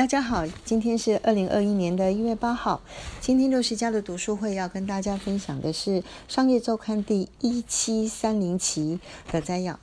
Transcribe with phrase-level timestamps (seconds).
[0.00, 2.80] 大家好，今天是二零二一年的一月八号。
[3.20, 8.98] 今天六十家的读书会要跟大家分享的是《商业周刊》第一七三零期
[9.30, 9.78] 的摘要。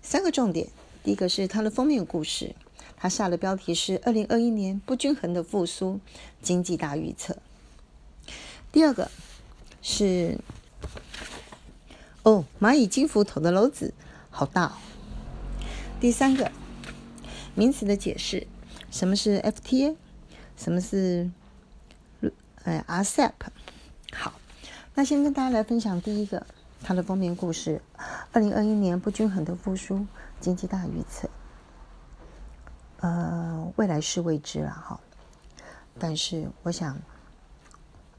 [0.00, 0.68] 三个重点，
[1.04, 2.54] 第一个是它的封面故事，
[2.96, 6.00] 它下的标题是“二零二一年不均衡的复苏，
[6.40, 7.36] 经济大预测”。
[8.72, 9.10] 第二个
[9.82, 10.38] 是
[12.22, 13.92] 哦，蚂蚁金服投的篓子
[14.30, 14.72] 好大哦。
[16.00, 16.50] 第三个
[17.54, 18.46] 名词的解释。
[18.90, 19.96] 什么是 FTA？
[20.56, 21.30] 什么是
[22.64, 23.32] 呃 RCEP？
[24.12, 24.32] 好，
[24.94, 26.44] 那先跟大家来分享第一个
[26.82, 27.80] 它的封面故事：
[28.32, 30.06] 二零二一年不均衡的复苏，
[30.40, 31.30] 经济大预测。
[33.00, 34.98] 呃，未来是未知了哈，
[36.00, 36.98] 但是我想，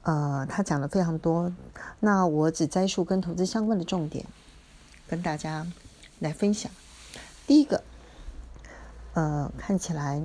[0.03, 1.51] 呃，他讲了非常多，
[1.99, 4.25] 那我只摘述跟投资相关的重点，
[5.07, 5.67] 跟大家
[6.19, 6.71] 来分享。
[7.45, 7.83] 第一个，
[9.15, 10.21] 呃，看起来。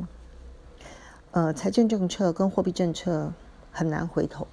[1.35, 3.33] 呃，财政政策跟货币政策
[3.73, 4.47] 很难回头，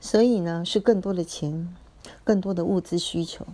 [0.00, 1.74] 所以呢，是更多的钱、
[2.22, 3.44] 更多的物资需求，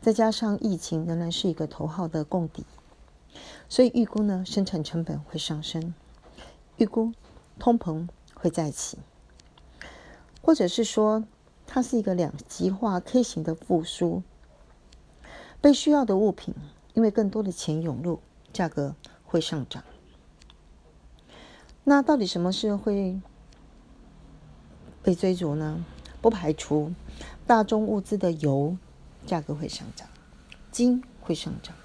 [0.00, 2.66] 再加上疫情仍然是一个头号的供底，
[3.68, 5.94] 所以预估呢，生产成本会上升，
[6.78, 7.12] 预估
[7.60, 8.98] 通膨会再起，
[10.42, 11.22] 或者是说，
[11.64, 14.24] 它是一个两极化 K 型的复苏，
[15.60, 16.52] 被需要的物品
[16.94, 18.18] 因为更多的钱涌入，
[18.52, 19.84] 价格会上涨。
[21.86, 23.20] 那到底什么是会
[25.02, 25.84] 被追逐呢？
[26.22, 26.94] 不排除
[27.46, 28.78] 大宗物资的油
[29.26, 30.08] 价格会上涨，
[30.72, 31.76] 金会上涨，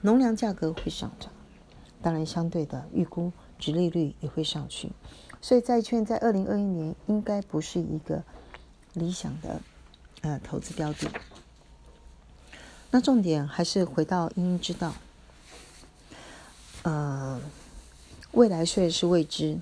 [0.00, 1.30] 农粮价格会上涨，
[2.02, 4.90] 当然相对的预估值利率也会上去，
[5.40, 8.24] 所以债券在二零二一年应该不是一个
[8.94, 9.60] 理想的
[10.22, 11.08] 呃投资标的。
[12.90, 14.92] 那重点还是回到因因之道，
[16.82, 17.25] 呃。
[18.32, 19.58] 未来虽然是未知，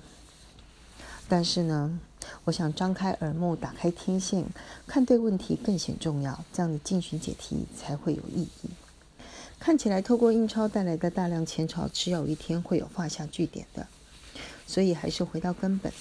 [1.29, 1.99] 但是呢，
[2.43, 4.45] 我想张开耳目，打开天线，
[4.85, 6.43] 看对问题更显重要。
[6.51, 8.69] 这样的进行解题才会有意义。
[9.57, 13.87] 看起来，透过印钞带来的大量钱钞，迟有一天会有画下句点的。
[14.67, 15.91] 所以，还是回到根本，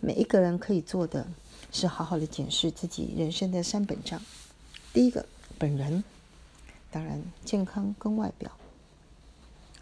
[0.00, 1.26] 每一个人可以做的
[1.70, 4.20] 是好好的检视自己人生的三本账。
[4.92, 5.24] 第一个，
[5.56, 6.02] 本人，
[6.90, 8.50] 当然健康跟外表，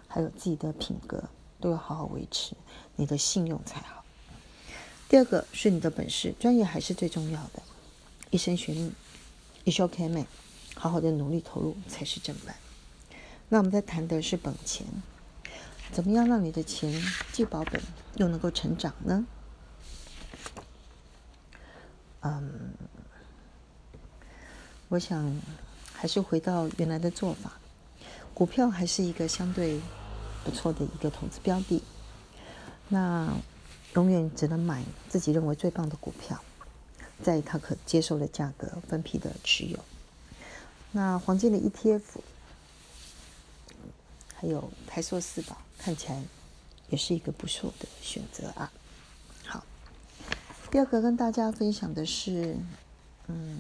[0.06, 1.25] 还有自己的品格。
[1.61, 2.55] 都要好好维持
[2.97, 4.05] 你的信用才好。
[5.09, 7.62] 第二个是你的本事，专业还是最重要的。
[8.31, 8.93] 一生学命，
[9.65, 10.27] 一生懸命，
[10.75, 12.55] 好好的努力投入才是正本。
[13.49, 14.84] 那我们在谈的是本钱，
[15.93, 16.93] 怎么样让你的钱
[17.33, 17.81] 既保本
[18.17, 19.25] 又能够成长呢？
[22.23, 22.73] 嗯，
[24.88, 25.41] 我想
[25.93, 27.53] 还是回到原来的做法，
[28.34, 29.81] 股票还是一个相对。
[30.47, 31.83] 不错的一个投资标的，
[32.89, 33.37] 那
[33.95, 36.41] 永远只能买自己认为最棒的股票，
[37.21, 39.85] 在它可接受的价格分批的持有。
[40.93, 42.01] 那黄金的 ETF，
[44.37, 46.23] 还有台硕四宝，看起来
[46.91, 48.71] 也是一个不错的选择啊。
[49.45, 49.65] 好，
[50.71, 52.56] 第二个跟大家分享的是，
[53.27, 53.59] 嗯，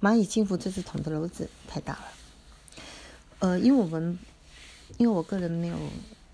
[0.00, 2.12] 蚂蚁金服这只桶的篓子太大了，
[3.40, 4.16] 呃，因为我们。
[4.98, 5.76] 因为我个人没有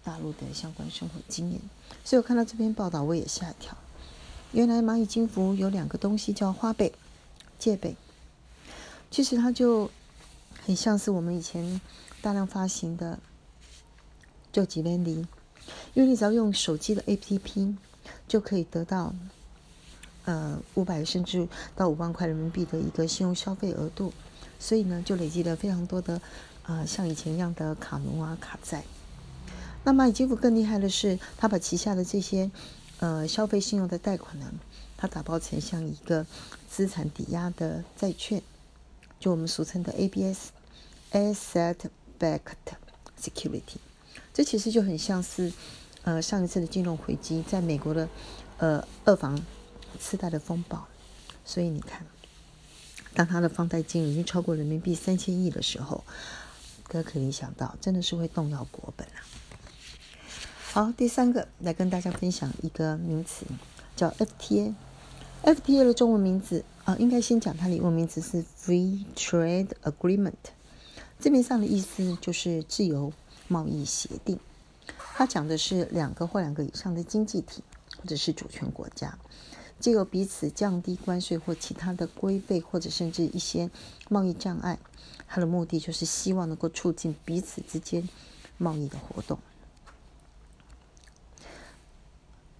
[0.02, 1.60] 大陆的相关生活经验，
[2.04, 3.76] 所以我看到这篇报道我也吓一跳。
[4.52, 6.92] 原来蚂蚁金服有两个东西叫花呗、
[7.58, 7.96] 借呗，
[9.10, 9.90] 其实它就
[10.64, 11.80] 很像是我们以前
[12.22, 13.18] 大量发行的
[14.52, 15.26] 救济 v 利，
[15.94, 17.76] 因为你只要用手机的 APP
[18.28, 19.12] 就可以得到
[20.24, 24.12] 呃五百甚至到五万块人民币的一个信用消费额度，
[24.58, 26.20] 所以呢就累积了非常多的。
[26.66, 28.82] 啊，像以前一样的卡奴啊、卡债。
[29.84, 32.50] 那蚂蚁金服更厉害的是，他把旗下的这些
[32.98, 34.52] 呃消费信用的贷款呢，
[34.96, 36.26] 它打包成像一个
[36.68, 38.42] 资产抵押的债券，
[39.20, 42.40] 就我们俗称的 ABS（Asset-Backed
[43.22, 43.76] Security）。
[44.34, 45.52] 这其实就很像是
[46.02, 48.08] 呃上一次的金融危机，在美国的
[48.58, 49.40] 呃二房
[50.00, 50.88] 次贷的风暴。
[51.44, 52.04] 所以你看，
[53.14, 56.02] 当它的放贷金额已经超过人民币三千亿的时候。
[56.88, 59.20] 哥可以想到，真的是会动摇国本啊！
[60.72, 63.46] 好，第三个来跟大家分享一个名词，
[63.94, 64.74] 叫 FTA。
[65.42, 70.32] FTA 的中文名字啊，应该先讲它的英文名字是 Free Trade Agreement。
[71.18, 73.12] 字面上的意思就是自由
[73.48, 74.38] 贸易协定。
[75.14, 77.62] 它讲的是两个或两个以上的经济体
[77.96, 79.16] 或者是主权国家，
[79.78, 83.70] 借由彼此降低关税或其他的规费，或者甚至一些
[84.08, 84.78] 贸易障碍。
[85.26, 88.08] 它的目的就是希望能够促进彼此之间
[88.58, 89.38] 贸易的活动。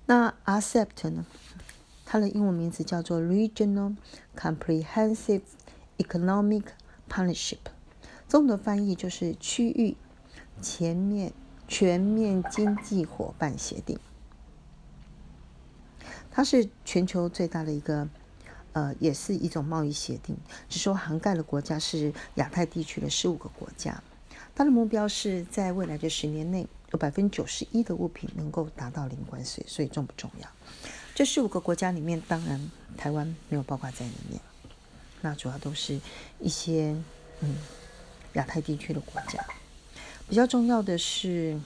[0.07, 1.27] 那 RCEP 呢？
[2.05, 3.97] 它的英文名字叫做 Regional
[4.37, 5.43] Comprehensive
[5.99, 6.63] Economic
[7.11, 7.59] Partnership，
[8.29, 9.97] 中文翻译就是区域
[10.63, 11.33] 全面
[11.67, 13.99] 全面经济伙伴协定。
[16.37, 18.07] 它是全球最大的一个，
[18.75, 20.37] 呃，也是一种贸易协定，
[20.69, 24.03] 只说涵盖的国家是亚太地区的十五个国家。
[24.55, 30.47] 它的目标是在未来的十年内，有百分之九十一的物品能够达到零关税，所以重不重要？
[31.15, 34.39] 这十五个国家里面，当然台湾没有包括在里面。
[35.23, 35.99] 那主要都是
[36.39, 36.95] 一些
[37.41, 37.57] 嗯
[38.35, 39.43] 亚太地区的国家。
[40.29, 41.59] 比较重要的是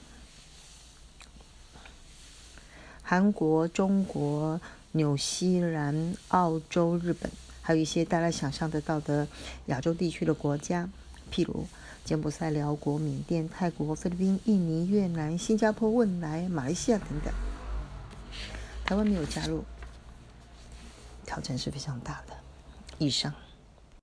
[3.11, 4.61] 韩国、中国、
[4.93, 7.29] 纽西兰、澳洲、日本，
[7.61, 9.27] 还有一些大家想象得到的
[9.65, 10.87] 亚洲地区的国家，
[11.29, 11.67] 譬如
[12.05, 17.33] 柬埔寨、辽国、缅甸、泰国、菲律宾、印尼、越南、新加坡、汶莱、马来西亚等等。
[18.85, 19.65] 台湾没有加入，
[21.25, 22.37] 挑战是非常大的。
[22.97, 23.33] 以上。